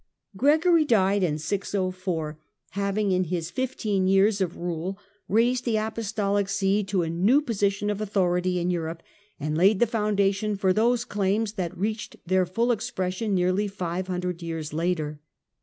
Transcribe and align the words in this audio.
The 0.33 0.39
Gregory 0.39 0.83
died 0.83 1.21
in 1.21 1.37
604, 1.37 2.39
having, 2.71 3.11
in 3.11 3.25
his 3.25 3.51
fifteen 3.51 4.07
years 4.07 4.41
of 4.41 4.53
fhe 4.53 4.55
P 4.57 4.63
re 4.63 4.63
C 4.63 4.63
v 4.63 4.63
y 4.63 4.65
enth 4.65 4.67
rule, 4.75 4.99
raised 5.29 5.63
the 5.65 5.77
"Apostolic 5.77 6.49
See" 6.49 6.83
to 6.85 7.03
a 7.03 7.09
new 7.11 7.39
position 7.39 7.91
of 7.91 7.99
century 7.99 8.11
au 8.15 8.25
thority 8.25 8.55
in 8.55 8.71
Europe, 8.71 9.03
and 9.39 9.55
laid 9.55 9.79
the 9.79 9.85
foundation 9.85 10.57
for 10.57 10.73
those 10.73 11.05
claims 11.05 11.53
that 11.53 11.77
reached 11.77 12.15
their 12.25 12.47
full 12.47 12.71
expression 12.71 13.35
nearly 13.35 13.67
five 13.67 14.07
hundred 14.07 14.41
years 14.41 14.73
later. 14.73 15.19